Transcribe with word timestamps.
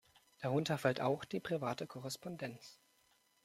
Darunter 0.39 0.79
fällt 0.79 0.99
auch 0.99 1.25
die 1.25 1.39
private 1.39 1.85
Korrespondenz. 1.85 2.79